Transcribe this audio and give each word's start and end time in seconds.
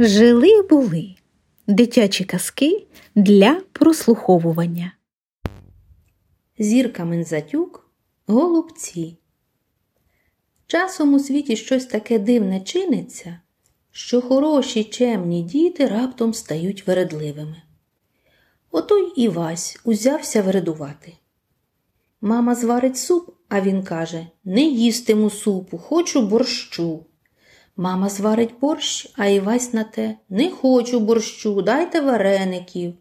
Жили 0.00 0.62
були 0.62 1.14
дитячі 1.66 2.24
казки 2.24 2.86
для 3.14 3.60
прослуховування. 3.72 4.92
Зірка 6.58 7.04
Мензатюк 7.04 7.90
голубці. 8.26 9.16
Часом 10.66 11.14
у 11.14 11.18
світі 11.18 11.56
щось 11.56 11.86
таке 11.86 12.18
дивне 12.18 12.60
чиниться, 12.60 13.40
що 13.90 14.20
хороші 14.20 14.84
чемні 14.84 15.42
діти 15.42 15.86
раптом 15.86 16.34
стають 16.34 16.86
вередливими. 16.86 17.62
Ото 18.70 18.98
й 18.98 19.12
Івась 19.16 19.80
узявся 19.84 20.42
вередувати. 20.42 21.12
Мама 22.20 22.54
зварить 22.54 22.98
суп, 22.98 23.30
а 23.48 23.60
він 23.60 23.82
каже 23.82 24.26
Не 24.44 24.62
їстиму 24.62 25.30
супу, 25.30 25.78
хочу 25.78 26.22
борщу. 26.22 27.04
Мама 27.80 28.08
зварить 28.08 28.58
борщ, 28.60 29.12
а 29.16 29.26
Івась 29.26 29.72
на 29.72 29.84
те 29.84 30.18
Не 30.28 30.50
хочу 30.50 31.00
борщу, 31.00 31.62
дайте 31.62 32.00
вареників. 32.00 32.94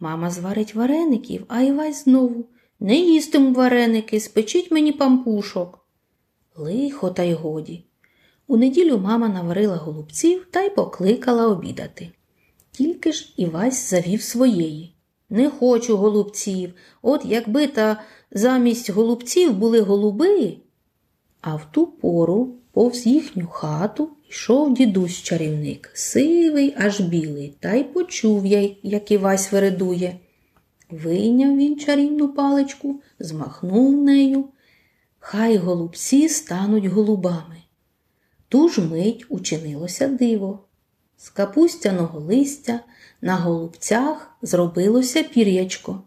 Мама 0.00 0.30
зварить 0.30 0.74
вареників, 0.74 1.44
а 1.48 1.60
Івась 1.60 2.04
знову 2.04 2.44
Не 2.80 2.96
їстиму 2.96 3.52
вареники, 3.52 4.20
спечіть 4.20 4.70
мені 4.70 4.92
пампушок. 4.92 5.86
Лихо, 6.56 7.10
та 7.10 7.22
й 7.22 7.32
годі. 7.32 7.84
У 8.46 8.56
неділю 8.56 8.98
мама 8.98 9.28
наварила 9.28 9.76
голубців 9.76 10.46
та 10.50 10.62
й 10.62 10.70
покликала 10.70 11.48
обідати. 11.48 12.10
Тільки 12.70 13.12
ж 13.12 13.34
Івась 13.36 13.90
завів 13.90 14.22
своєї. 14.22 14.94
Не 15.30 15.50
хочу 15.50 15.96
голубців. 15.96 16.74
От 17.02 17.24
якби 17.24 17.66
та 17.66 18.02
замість 18.30 18.90
голубців 18.90 19.52
були 19.52 19.80
голуби. 19.80 20.56
А 21.46 21.56
в 21.56 21.72
ту 21.72 21.86
пору 21.86 22.54
повз 22.72 23.06
їхню 23.06 23.46
хату 23.46 24.08
йшов 24.30 24.74
дідусь 24.74 25.22
чарівник, 25.22 25.90
сивий, 25.94 26.74
аж 26.78 27.00
білий, 27.00 27.56
та 27.60 27.74
й 27.74 27.84
почув 27.84 28.46
я, 28.46 28.70
як 28.82 29.10
Івась 29.10 29.52
вередує. 29.52 30.16
Вийняв 30.90 31.56
він 31.56 31.78
чарівну 31.78 32.28
паличку, 32.28 33.00
змахнув 33.18 34.02
нею. 34.02 34.44
Хай 35.18 35.56
голубці 35.56 36.28
стануть 36.28 36.86
голубами. 36.86 37.62
Ту 38.48 38.68
ж 38.68 38.80
мить 38.80 39.26
учинилося 39.28 40.08
диво. 40.08 40.64
З 41.16 41.28
капустяного 41.28 42.20
листя 42.20 42.80
на 43.20 43.36
голубцях 43.36 44.36
зробилося 44.42 45.22
пір'ячко, 45.22 46.02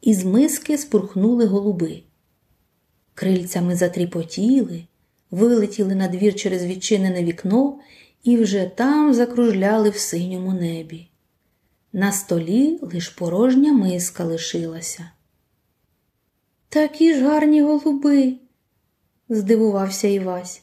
із 0.00 0.24
миски 0.24 0.78
спурхнули 0.78 1.46
голуби. 1.46 2.02
Крильцями 3.16 3.76
затріпотіли, 3.76 4.84
вилетіли 5.30 5.94
на 5.94 6.08
двір 6.08 6.34
через 6.34 6.64
відчинене 6.64 7.24
вікно 7.24 7.78
і 8.22 8.36
вже 8.36 8.70
там 8.74 9.14
закружляли 9.14 9.90
в 9.90 9.96
синьому 9.96 10.52
небі. 10.52 11.08
На 11.92 12.12
столі 12.12 12.78
лиш 12.82 13.08
порожня 13.08 13.72
миска 13.72 14.24
лишилася. 14.24 15.10
Такі 16.68 17.14
ж 17.14 17.24
гарні 17.24 17.62
голуби, 17.62 18.34
здивувався 19.28 20.08
Івась. 20.08 20.62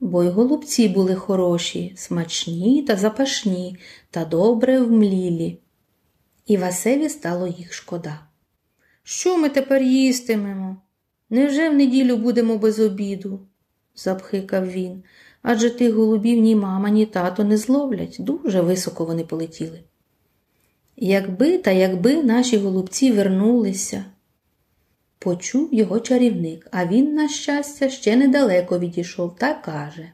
Бо 0.00 0.24
й 0.24 0.28
голубці 0.28 0.88
були 0.88 1.14
хороші, 1.14 1.92
смачні 1.96 2.82
та 2.82 2.96
запашні 2.96 3.78
та 4.10 4.24
добре 4.24 4.80
вмлілі. 4.80 5.58
І 6.46 6.56
Васеві 6.56 7.08
стало 7.08 7.46
їх 7.46 7.72
шкода. 7.74 8.20
Що 9.02 9.38
ми 9.38 9.48
тепер 9.48 9.82
їстимемо? 9.82 10.76
Невже 11.30 11.68
в 11.68 11.74
неділю 11.74 12.16
будемо 12.16 12.58
без 12.58 12.80
обіду? 12.80 13.40
запхикав 13.96 14.70
він. 14.70 15.02
Адже 15.42 15.70
тих 15.70 15.94
голубів 15.94 16.40
ні 16.40 16.56
мама, 16.56 16.90
ні 16.90 17.06
тато 17.06 17.44
не 17.44 17.56
зловлять, 17.56 18.16
дуже 18.18 18.60
високо 18.60 19.04
вони 19.04 19.24
полетіли. 19.24 19.80
Якби 20.96 21.58
та 21.58 21.70
якби 21.70 22.22
наші 22.22 22.58
голубці 22.58 23.12
вернулися, 23.12 24.04
почув 25.18 25.74
його 25.74 26.00
чарівник, 26.00 26.68
а 26.70 26.86
він, 26.86 27.14
на 27.14 27.28
щастя, 27.28 27.88
ще 27.88 28.16
недалеко 28.16 28.78
відійшов 28.78 29.36
та 29.36 29.54
каже 29.54 30.12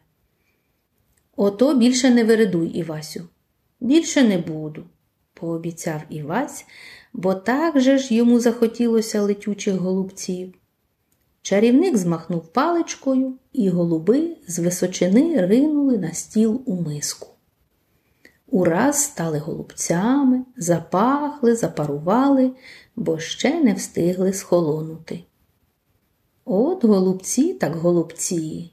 Ото 1.37 1.75
більше 1.75 2.11
не 2.11 2.25
вередуй, 2.25 2.69
Івасю, 2.69 3.29
більше 3.81 4.23
не 4.23 4.39
буду, 4.39 4.85
пообіцяв 5.35 6.01
Івась, 6.11 6.67
бо 7.13 7.35
так 7.35 7.81
же 7.81 7.99
ж 7.99 8.15
йому 8.15 8.41
захотілося 8.41 9.23
летючих 9.23 9.75
голубців. 9.75 10.55
Чарівник 11.47 11.97
змахнув 11.97 12.47
паличкою, 12.47 13.35
і 13.53 13.69
голуби 13.69 14.37
з 14.49 14.59
височини 14.59 15.47
ринули 15.47 15.99
на 15.99 16.13
стіл 16.13 16.63
у 16.67 16.75
миску. 16.75 17.29
Ураз 18.47 19.05
стали 19.05 19.39
голубцями, 19.39 20.45
запахли, 20.57 21.57
запарували, 21.57 22.53
бо 22.97 23.19
ще 23.19 23.61
не 23.61 23.75
встигли 23.75 24.33
схолонути. 24.33 25.25
От 26.45 26.85
голубці 26.85 27.55
так 27.55 27.77
голубці, 27.77 28.73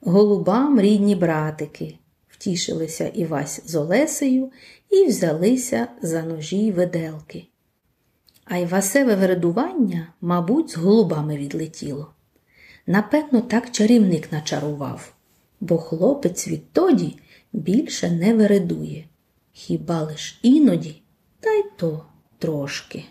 голубам 0.00 0.80
рідні 0.80 1.16
братики, 1.16 1.98
втішилися 2.28 3.08
Івась 3.08 3.62
з 3.66 3.74
Олесею 3.74 4.50
і 4.90 5.06
взялися 5.06 5.88
за 6.02 6.22
ножі 6.22 6.58
й 6.58 6.72
виделки. 6.72 7.46
А 8.44 8.56
Івасеве 8.56 9.14
вередування, 9.14 10.12
мабуть, 10.20 10.70
з 10.70 10.76
голубами 10.76 11.36
відлетіло. 11.36 12.10
Напевно, 12.86 13.40
так 13.40 13.70
чарівник 13.70 14.32
начарував, 14.32 15.14
бо 15.60 15.78
хлопець 15.78 16.48
відтоді 16.48 17.16
більше 17.52 18.10
не 18.10 18.34
вередує, 18.34 19.04
хіба 19.52 20.02
лиш 20.02 20.38
іноді, 20.42 21.02
та 21.40 21.50
й 21.50 21.64
то 21.76 22.06
трошки. 22.38 23.04